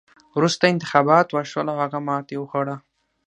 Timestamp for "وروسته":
0.37-0.63